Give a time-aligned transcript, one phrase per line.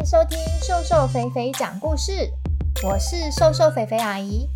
[0.00, 2.32] 欢迎收听瘦瘦肥肥讲故事，
[2.82, 4.48] 我是瘦瘦肥肥阿姨。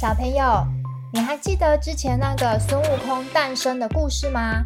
[0.00, 0.66] 小朋友，
[1.12, 4.64] 你还记得之前那个孙悟空诞生的故事吗？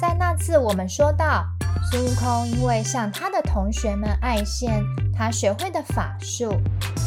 [0.00, 1.44] 在那次我们说到，
[1.90, 4.82] 孙悟空因为向他的同学们爱献
[5.14, 6.50] 他学会的法术，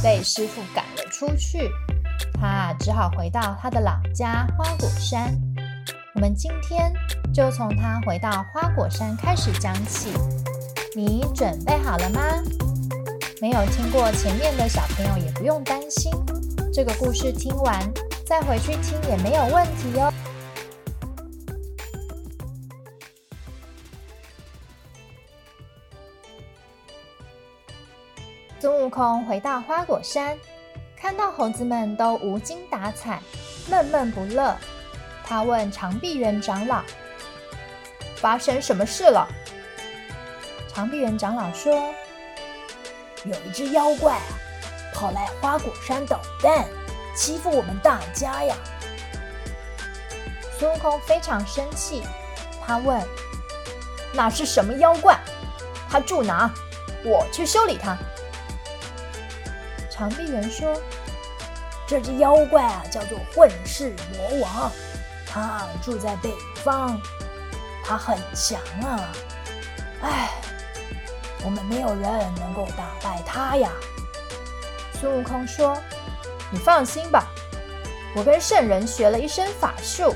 [0.03, 1.71] 被师傅赶了出去，
[2.39, 5.35] 他只好回到他的老家花果山。
[6.13, 6.93] 我们今天
[7.33, 10.13] 就从他回到花果山开始讲起。
[10.99, 12.21] 你准备好了吗？
[13.39, 16.11] 没有听过前面的小朋友也不用担心，
[16.73, 17.79] 这个故事听完
[18.25, 20.13] 再回去听也没有问题哦。
[28.59, 30.37] 孙悟空回到花果山，
[30.97, 33.21] 看到猴子们都无精打采、
[33.69, 34.53] 闷闷不乐，
[35.23, 36.83] 他问长臂猿长老
[38.19, 39.25] ：“发生什么事了？”
[40.73, 41.93] 长臂猿长老说
[43.25, 44.21] ：“有一只妖怪啊，
[44.93, 46.65] 跑来花果山捣蛋，
[47.15, 48.55] 欺负我们大家呀！”
[50.57, 52.03] 孙悟空非常生气，
[52.65, 53.01] 他问
[54.13, 55.19] ：“那是什么妖怪？
[55.89, 56.49] 他住哪？
[57.03, 57.97] 我去修理他。”
[59.91, 60.81] 长臂猿说
[61.85, 64.71] ：“这只妖怪啊，叫做混世魔王，
[65.27, 66.31] 他住在北
[66.63, 66.97] 方，
[67.83, 69.11] 他很强啊！
[70.03, 70.29] 哎。”
[71.43, 73.69] 我们没有人能够打败他呀。
[74.99, 75.77] 孙悟空说
[76.51, 77.25] ：“你放心吧，
[78.15, 80.13] 我跟圣人学了一身法术，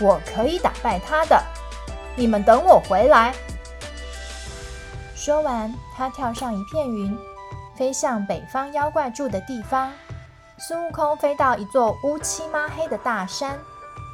[0.00, 1.40] 我可以打败他的。
[2.16, 3.32] 你们等我回来。”
[5.14, 7.16] 说完，他跳上一片云，
[7.76, 9.92] 飞向北方妖怪住的地方。
[10.58, 13.56] 孙悟空飞到一座乌漆抹黑的大山，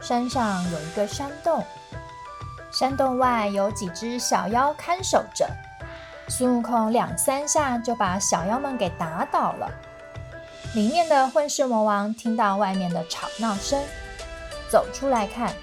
[0.03, 1.64] 山上有一个山洞，
[2.70, 5.48] 山洞外有几只小妖看守着。
[6.29, 9.70] 孙悟空两三下就把小妖们给打倒了。
[10.74, 13.80] 里面的混世魔王听到外面的吵闹声，
[14.68, 15.55] 走出来看：“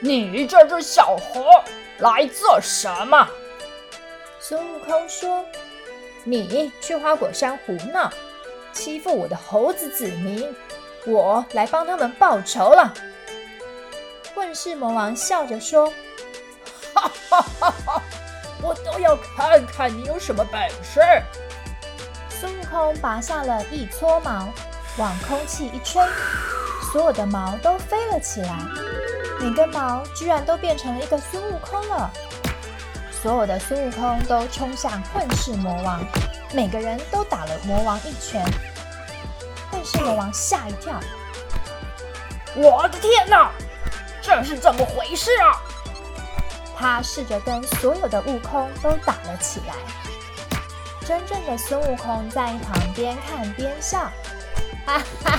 [0.00, 1.44] 你这只小猴
[1.98, 3.28] 来做什么？”
[4.40, 5.44] 孙悟空说
[6.24, 8.10] ：“你去花果山胡闹，
[8.72, 10.52] 欺负我的猴子子民，
[11.06, 12.92] 我来帮他们报仇了。”
[14.34, 15.86] 混世魔王笑着说
[16.92, 18.02] ：“哈哈哈哈！”
[18.62, 21.00] 我都要看看你有什么本事！
[22.30, 24.48] 孙悟空拔下了一撮毛，
[24.98, 26.00] 往空气一吹，
[26.92, 28.56] 所有的毛都飞了起来，
[29.40, 32.08] 每根毛居然都变成了一个孙悟空了。
[33.10, 36.04] 所有的孙悟空都冲向混世魔王，
[36.52, 38.44] 每个人都打了魔王一拳。
[39.70, 41.00] 混世魔王吓一跳
[42.54, 43.50] ：“我的天哪，
[44.20, 45.60] 这是怎么回事啊？”
[46.82, 49.74] 他试着跟所有的悟空都打了起来。
[51.06, 54.10] 真正的孙悟空在一旁边看边笑，
[54.84, 55.38] 哈哈，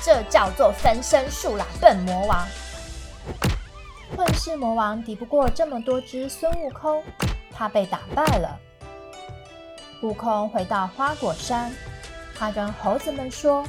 [0.00, 2.46] 这叫做分身术啦，笨魔王！
[4.16, 7.02] 混世魔王敌不过这么多只孙悟空，
[7.52, 8.56] 他被打败了。
[10.02, 11.72] 悟空回到花果山，
[12.36, 13.64] 他跟猴子们说：“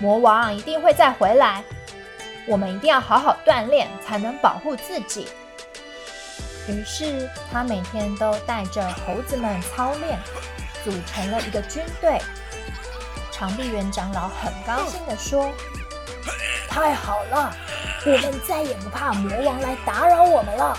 [0.00, 1.62] 魔王一定会再回来。”
[2.46, 5.28] 我们一定要好好锻炼，才能保护自己。
[6.68, 10.18] 于是他每天都带着猴子们操练，
[10.84, 12.20] 组成了一个军队。
[13.30, 15.52] 长臂猿长老很高兴地说
[16.68, 17.54] ：“太好了，
[18.06, 20.78] 我们再也不怕魔王来打扰我们了。”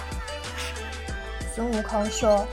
[1.54, 2.48] 孙悟空说：“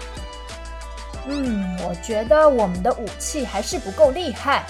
[1.26, 4.64] 嗯，我觉得我们的武器还是不够厉害，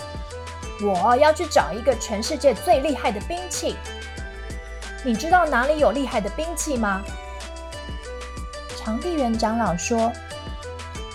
[0.83, 3.77] 我要去找一个全世界最厉害的兵器。”
[5.06, 7.03] 你知道哪里有厉害的兵器吗？
[8.78, 10.10] 长臂猿长老说：“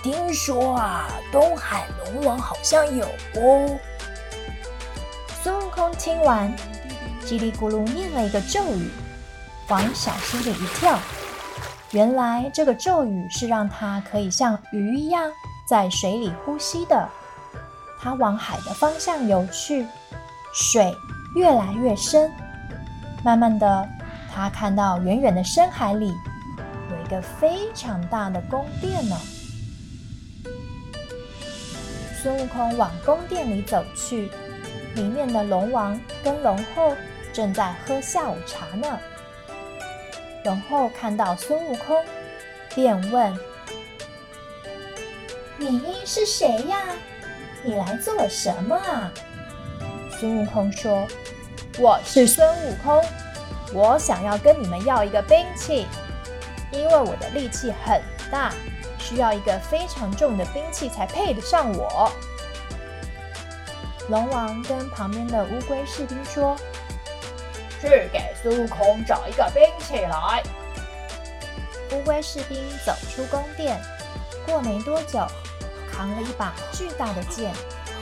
[0.04, 3.06] 听说啊，东海龙王好像有
[3.36, 3.80] 哦。”
[5.42, 6.56] 孙悟空听完，
[7.26, 8.92] 叽里咕噜念了一个咒语，
[9.70, 11.00] 往小溪里一跳。
[11.90, 15.32] 原来这个咒语是让他可以像鱼一样
[15.68, 17.10] 在水里呼吸的。
[18.00, 19.88] 他往海的方向游去，
[20.54, 20.96] 水
[21.34, 22.32] 越来越深。
[23.30, 23.88] 慢慢的，
[24.34, 26.08] 他看到远远的深海里
[26.90, 29.16] 有一个非常大的宫殿呢。
[32.20, 34.32] 孙悟空往宫殿里走去，
[34.96, 36.96] 里面的龙王跟龙后
[37.32, 39.00] 正在喝下午茶呢。
[40.44, 42.04] 龙后看到孙悟空，
[42.74, 43.32] 便问
[45.60, 46.80] ：“你是谁呀？
[47.64, 49.12] 你来做什么啊？”
[50.20, 51.08] 孙悟空说。
[51.82, 53.02] 我是孙悟空，
[53.74, 55.88] 我想要跟你们要一个兵器，
[56.74, 58.52] 因为我的力气很大，
[58.98, 62.12] 需要一个非常重的兵器才配得上我。
[64.10, 66.54] 龙王跟旁边的乌龟士兵说
[67.80, 70.44] ：“去给孙悟空找一个兵器来。”
[71.96, 73.80] 乌龟士兵走出宫殿，
[74.46, 75.26] 过没多久，
[75.90, 77.54] 扛了一把巨大的剑，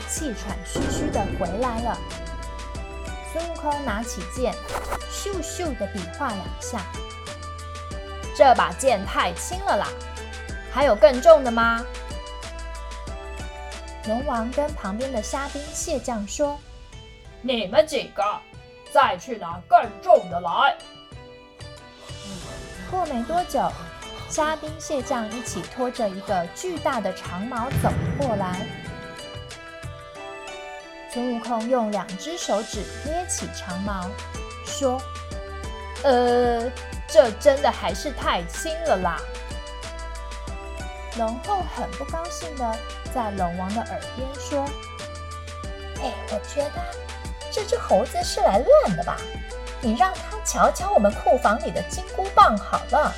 [0.09, 1.95] 气喘吁吁地回来了。
[3.37, 4.51] 孙悟空拿起剑，
[5.11, 6.81] 咻咻的比划两下。
[8.35, 9.87] 这把剑太轻了啦，
[10.73, 11.85] 还有更重的吗？
[14.07, 16.57] 龙王跟旁边的虾兵蟹将说
[17.43, 18.23] ：“你们几个
[18.91, 20.75] 再去拿更重的来。”
[22.89, 23.71] 过没多久，
[24.29, 28.65] 虾兵蟹将一起拖着一个巨大的长矛走了过来。
[31.17, 34.07] 孙悟空用两只手指捏起长矛，
[34.63, 35.01] 说
[36.05, 36.71] ：“呃，
[37.07, 39.19] 这真的还是太轻了啦。”
[41.17, 42.77] 龙后很不高兴的
[43.11, 44.63] 在龙王的耳边说
[46.03, 46.85] ：“哎，我觉得
[47.51, 49.17] 这只猴子是来乱的吧？
[49.81, 53.11] 你让他瞧瞧我们库房里的金箍棒好了。”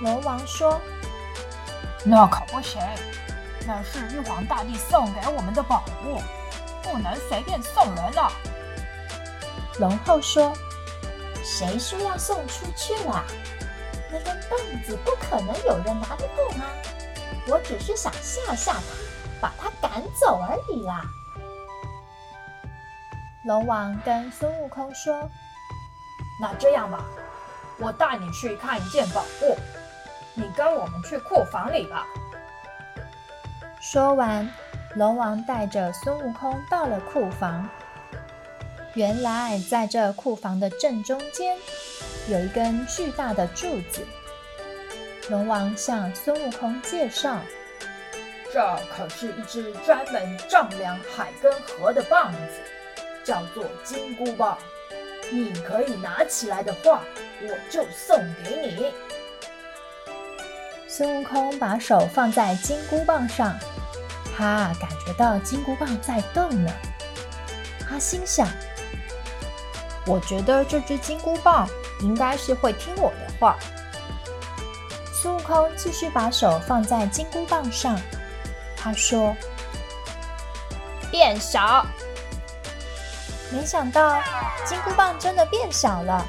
[0.00, 0.80] 龙王说
[2.02, 2.80] ：“那可不行，
[3.66, 6.20] 那是玉皇大帝送给我们的宝物，
[6.82, 8.32] 不能随便送人了。”
[9.80, 10.52] 龙后说
[11.42, 13.24] ：“谁说要送出去了？”
[14.12, 16.66] 那根棒子不可能有人拿得动啊！
[17.48, 18.80] 我只是想吓吓他，
[19.40, 21.02] 把他赶走而已啦。
[23.46, 25.28] 龙王跟孙悟空说
[26.40, 27.04] ：“那这样吧，
[27.78, 29.56] 我带你去看一件宝物，
[30.34, 32.06] 你跟我们去库房里吧。”
[33.82, 34.48] 说完，
[34.94, 37.68] 龙王带着孙悟空到了库房。
[38.94, 41.58] 原来，在这库房的正中间，
[42.28, 44.06] 有一根巨大的柱子。
[45.28, 47.40] 龙王向孙悟空介绍
[48.54, 52.60] ：“这可是一只专门丈量海跟河的棒子，
[53.24, 54.56] 叫做金箍棒。
[55.32, 57.02] 你可以拿起来的话，
[57.42, 58.92] 我就送给你。”
[60.94, 63.58] 孙悟空把手放在金箍棒上，
[64.36, 66.70] 他感觉到金箍棒在动呢。
[67.88, 68.46] 他心想。
[70.04, 71.66] 我觉得这只金箍棒
[72.00, 73.56] 应该是会听我的话。
[75.14, 77.98] 孙悟空继续把手放在金箍棒上，
[78.76, 79.34] 他说
[81.10, 81.86] ：“变小。”
[83.50, 84.22] 没想到
[84.66, 86.22] 金箍棒真的变小了，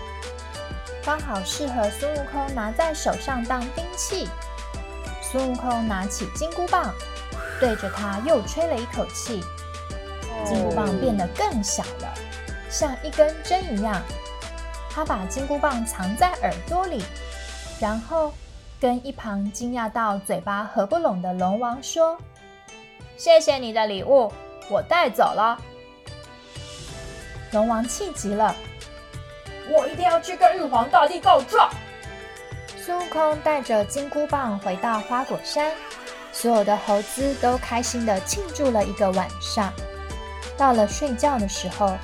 [1.04, 4.30] 刚好适合孙悟空拿在手上当兵器。
[5.34, 6.94] 孙悟空拿起金箍棒，
[7.60, 9.44] 对着它又吹了一口气，
[10.46, 12.14] 金箍棒变得更小了。
[12.70, 14.00] 像一根针一样，
[14.92, 17.04] 他把金箍棒藏在耳朵里，
[17.80, 18.32] 然后
[18.80, 22.16] 跟一旁惊讶到嘴巴合不拢的龙王说
[23.18, 24.32] ：“谢谢你的礼物，
[24.70, 25.60] 我带走了。”
[27.54, 28.56] 龙王气急了
[29.76, 31.72] ：“我一定要去跟玉皇大帝告状！”
[32.86, 35.72] 孙悟空带着金箍棒回到花果山，
[36.34, 39.72] 所有的猴子都开心地庆祝了一个晚上。
[40.58, 41.96] 到了睡觉的时候，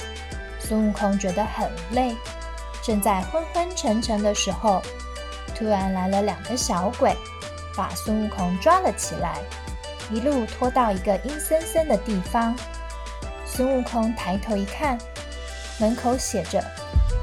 [0.58, 2.16] 孙悟空觉得很累，
[2.82, 4.82] 正在昏昏沉沉的时候，
[5.54, 7.14] 突然来了两个小鬼，
[7.76, 9.38] 把孙悟空抓了起来，
[10.10, 12.56] 一路拖到一个阴森森的地方。
[13.46, 14.98] 孙悟空抬头一看，
[15.78, 16.64] 门口写着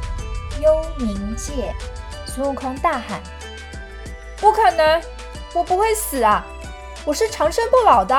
[0.61, 1.75] “幽冥界”。
[2.29, 3.19] 孙悟空大喊
[4.47, 5.03] ：“不可能，
[5.55, 6.47] 我不会死啊！
[7.05, 8.17] 我是长生不老的。”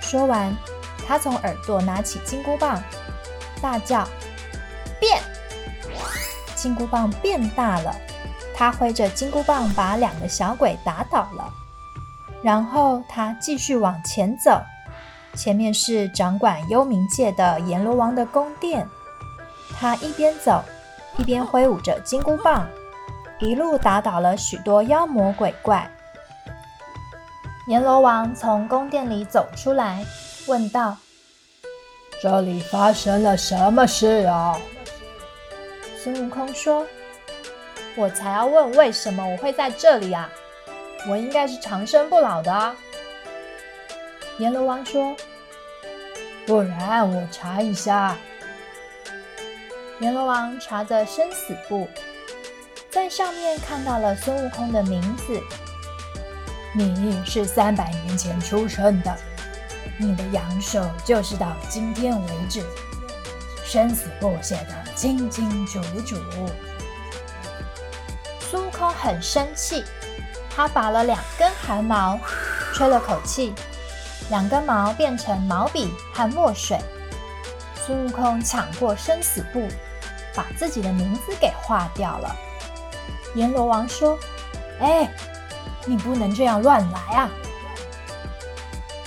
[0.00, 0.56] 说完，
[1.04, 2.80] 他从耳朵拿起金箍棒。
[3.60, 4.06] 大叫
[5.00, 5.20] ：“变！”
[6.54, 7.92] 金箍棒变大了，
[8.54, 11.52] 他挥着金箍棒把两个小鬼打倒了。
[12.40, 14.62] 然后他继续往前走，
[15.34, 18.88] 前面是掌管幽冥界的阎罗王的宫殿。
[19.76, 20.62] 他一边走，
[21.18, 22.68] 一边挥舞着金箍棒，
[23.38, 25.90] 一路打倒了许多妖魔鬼怪。
[27.66, 30.04] 阎罗王从宫殿里走出来，
[30.46, 30.96] 问道。
[32.22, 34.58] 这里发生了什么事啊？
[35.96, 36.86] 孙悟空说
[37.96, 40.28] ：“我才要问为什么我会在这里啊！
[41.08, 42.74] 我应该是长生不老的啊。”
[44.38, 45.14] 阎罗王说
[46.46, 48.16] ：“不然我查一下。”
[50.00, 51.88] 阎罗王查着生死簿，
[52.94, 55.42] 在上面看到了孙悟空的名字。
[56.72, 59.12] 你是三百年前出生的。
[59.98, 62.64] 你的阳寿就是到今天为止，
[63.64, 66.16] 生死簿写得清清楚楚。
[68.38, 69.84] 孙悟空很生气，
[70.48, 72.16] 他拔了两根汗毛，
[72.72, 73.52] 吹了口气，
[74.30, 76.78] 两根毛变成毛笔和墨水。
[77.84, 79.66] 孙悟空抢过生死簿，
[80.32, 82.36] 把自己的名字给划掉了。
[83.34, 84.18] 阎罗王说
[84.80, 85.08] ：“哎，
[85.86, 87.30] 你不能这样乱来啊！”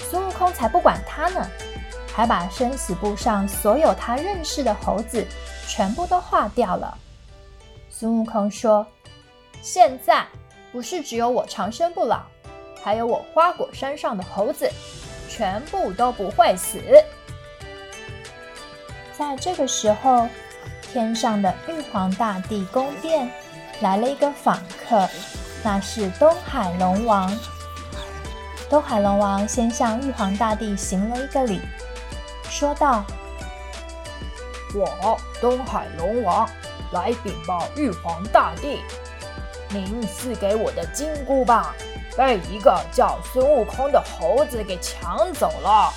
[0.10, 1.50] 孙悟空才不管他呢，
[2.14, 5.26] 还把生死簿上所有他认识的猴子
[5.68, 6.98] 全部都划掉了。
[7.90, 8.86] 孙悟空说
[9.62, 10.26] ：“现在
[10.72, 12.22] 不是只有我长生不老，
[12.84, 14.70] 还有我花果山上的猴子，
[15.30, 16.80] 全部都不会死。”
[19.18, 20.28] 在这个时候，
[20.84, 23.30] 天上的玉皇大帝宫殿
[23.82, 25.08] 来了一个访客，
[25.64, 27.32] 那是东海龙王。
[28.70, 31.62] 东海龙王先向玉皇大帝行了一个礼，
[32.50, 33.06] 说道
[34.76, 36.50] ：“我东海龙王
[36.92, 38.82] 来禀报玉皇大帝，
[39.70, 41.74] 您赐给我的金箍棒
[42.18, 45.94] 被一个叫孙悟空的猴子给抢走了。”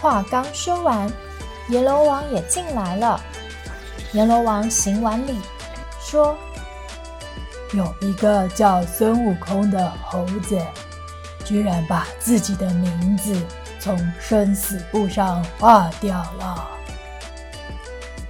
[0.00, 1.10] 话刚说完。
[1.68, 3.20] 阎罗王也进来了。
[4.12, 5.38] 阎罗王行完礼，
[6.10, 6.34] 说
[7.74, 10.58] ：“有一个叫孙悟空的猴子，
[11.44, 13.38] 居然把自己的名字
[13.78, 16.66] 从生死簿上划掉了。”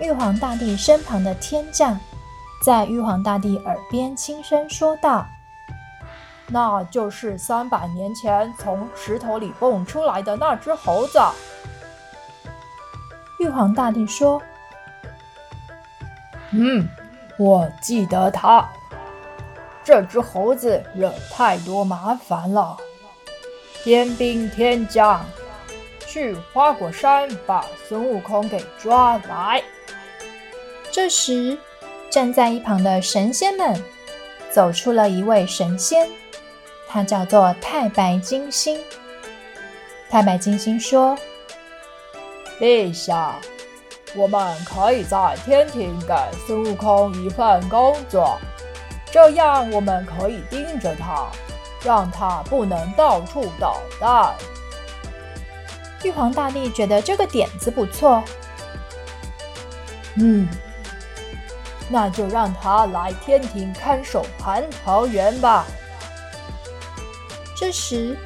[0.02, 1.96] 玉皇大帝身旁的天将
[2.64, 5.24] 在玉皇大帝耳边轻声说道
[6.50, 11.20] ：“那就是三百年前从石头里蹦出来的那只猴子。”
[13.38, 14.42] 玉皇大帝说
[16.50, 16.88] ：“嗯，
[17.38, 18.68] 我记得他。
[19.84, 22.76] 这只猴子惹太多麻烦了，
[23.82, 25.24] 天兵天将，
[26.06, 29.62] 去花果山把孙悟空给抓来。”
[30.92, 31.56] 这时，
[32.10, 33.82] 站在一旁的神仙们
[34.50, 36.06] 走出了一位神仙，
[36.88, 38.78] 他叫做太白金星。
[40.10, 41.16] 太白金星说。
[42.60, 43.36] 陛下，
[44.14, 46.14] 我们可以在天庭给
[46.46, 48.38] 孙悟空一份工作，
[49.10, 51.26] 这样我们可以盯着他，
[51.84, 54.34] 让他不能到处捣蛋。
[56.02, 58.22] 玉皇大帝觉得这个点子不错，
[60.16, 60.48] 嗯，
[61.88, 65.66] 那就让他来天庭看守蟠桃园吧。
[67.56, 68.16] 这时，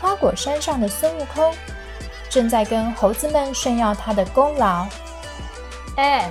[0.00, 1.54] 花果山上的孙悟空。
[2.30, 4.88] 正在跟猴子们炫耀他的功劳。
[5.96, 6.30] 哎，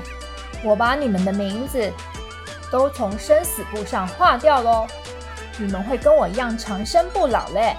[0.63, 1.91] 我把你们的名字
[2.71, 4.85] 都从生死簿上划掉喽，
[5.57, 7.75] 你们会跟我一样长生不老嘞！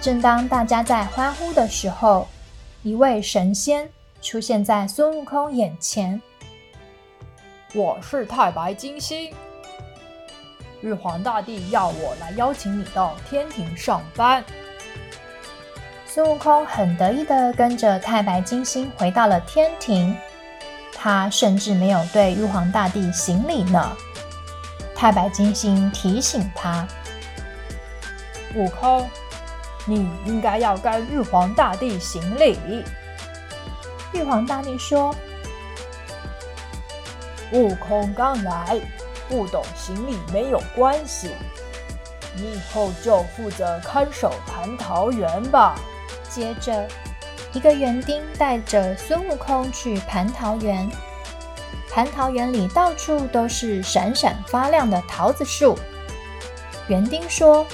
[0.00, 2.28] 正当大家在欢呼的时候，
[2.82, 6.20] 一位神仙出现在孙悟空眼前。
[7.74, 9.34] 我是太白金星，
[10.80, 14.44] 玉皇大帝要我来邀请你到天庭上班。
[16.18, 20.16] 孙悟空很得意的跟着太白金星回到了天庭，
[20.92, 23.96] 他甚至没有对玉皇大帝行礼呢。
[24.96, 26.84] 太白金星提醒他
[28.56, 29.08] ：“悟空，
[29.86, 32.84] 你应该要跟玉皇大帝行礼。”
[34.12, 35.14] 玉皇大帝说
[37.54, 38.76] ：“悟空刚来，
[39.28, 41.30] 不懂行礼没有关系，
[42.34, 45.78] 你以后就负责看守蟠桃园吧。”
[46.38, 46.86] 接着，
[47.52, 50.88] 一个园丁带着孙悟空去蟠桃园。
[51.92, 55.76] 蟠桃园里到处都是闪闪发亮的桃子树。
[56.86, 57.66] 园丁说：“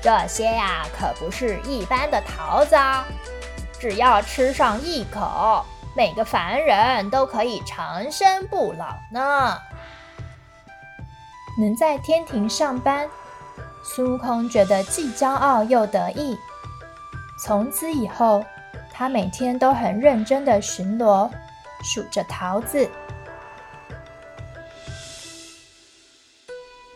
[0.00, 3.04] 这些呀，可不是一般的桃子啊！
[3.76, 5.64] 只要吃上一口，
[5.96, 9.58] 每个凡人都可以长生不老呢。”
[11.58, 13.08] 能在天庭上班，
[13.82, 16.38] 孙悟空觉得既骄傲又得意。
[17.44, 18.44] 从此以后，
[18.92, 21.28] 他每天都很认真地巡逻，
[21.82, 22.88] 数着桃子。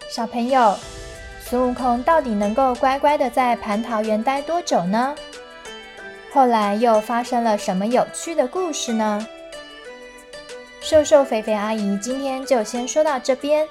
[0.09, 0.79] 小朋友，
[1.41, 5.17] 孙悟空到底能够乖乖地在蟠桃园待多久呢？
[6.33, 9.27] 后来又发生了什么有趣的故事呢？
[10.81, 13.67] 瘦瘦肥肥阿姨今天就先说到这边，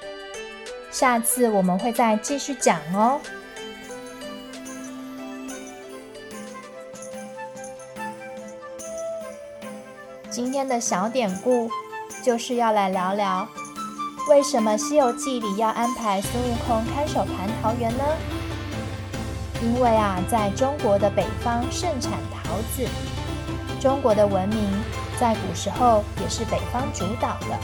[0.90, 3.18] 下次我们会再继续讲哦。
[10.36, 11.70] 今天的小典故
[12.22, 13.48] 就是要来聊聊，
[14.28, 18.04] 为什么《西游记》里要安排孙悟空看守蟠桃园呢？
[19.62, 22.86] 因为啊，在中国的北方盛产桃子，
[23.80, 24.58] 中国的文明
[25.18, 27.58] 在古时候也是北方主导的，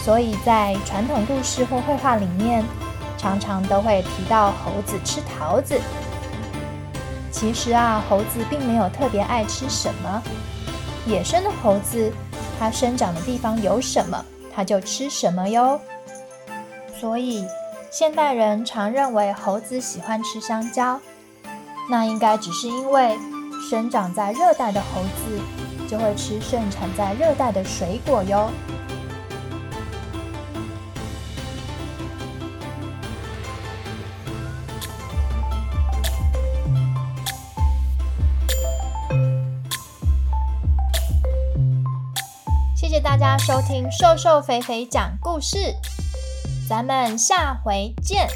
[0.00, 2.64] 所以在传统故事或绘画里面，
[3.16, 5.80] 常常都会提到猴子吃桃子。
[7.30, 10.22] 其实啊，猴子并没有特别爱吃什么。
[11.06, 12.12] 野生的猴子，
[12.58, 15.80] 它生长的地方有什么，它就吃什么哟。
[17.00, 17.44] 所以，
[17.90, 21.00] 现代人常认为猴子喜欢吃香蕉，
[21.90, 23.18] 那应该只是因为
[23.68, 28.50] 生长在热带的猴子就会吃盛产在热带的水果哟。
[43.38, 45.74] 收听瘦瘦肥肥讲故事，
[46.68, 48.28] 咱们下回见。